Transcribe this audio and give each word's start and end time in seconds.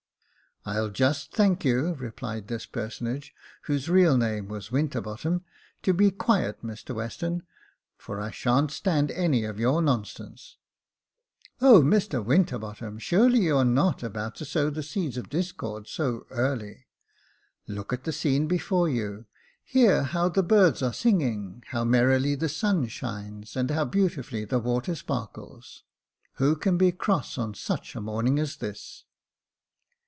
"I'll 0.71 0.91
just 0.91 1.31
thank 1.33 1.65
you," 1.65 1.95
replied 1.95 2.47
this 2.47 2.67
personage, 2.67 3.33
whose 3.63 3.89
real 3.89 4.15
name 4.15 4.47
was 4.47 4.71
Winterbottom," 4.71 5.43
to 5.81 5.91
be 5.91 6.11
quiet, 6.11 6.61
Mr 6.63 6.93
Western, 6.93 7.41
for 7.97 8.19
I 8.21 8.29
sha'n't 8.29 8.69
stand 8.69 9.09
any 9.09 9.43
of 9.43 9.59
your 9.59 9.81
nonsense."" 9.81 10.57
O, 11.63 11.81
Mr 11.81 12.23
Winterbottom, 12.23 12.99
surely 12.99 13.39
you 13.39 13.57
are 13.57 13.65
not 13.65 14.03
about 14.03 14.35
to 14.35 14.45
sow 14.45 14.69
the 14.69 14.83
seeds 14.83 15.17
of 15.17 15.29
discord 15.31 15.87
so 15.87 16.27
early. 16.29 16.85
Look 17.65 17.91
at 17.91 18.03
the 18.03 18.11
scene 18.13 18.45
before 18.47 18.87
you— 18.87 19.25
hear 19.63 20.03
how 20.03 20.29
the 20.29 20.43
birds 20.43 20.83
are 20.83 20.93
singing, 20.93 21.63
how 21.69 21.83
merrily 21.85 22.33
Jacob 22.35 22.41
Faithful 22.51 22.69
265 22.69 22.85
the 22.85 22.91
sun 22.93 23.25
shines, 23.47 23.55
and 23.55 23.71
how 23.71 23.85
beautifully 23.85 24.45
the 24.45 24.59
water 24.59 24.93
sparkles! 24.93 25.83
Who 26.33 26.55
can 26.55 26.77
be 26.77 26.91
cross 26.91 27.39
on 27.39 27.55
such 27.55 27.95
a 27.95 27.99
morning 28.01 28.37
as 28.37 28.57
this 28.57 29.05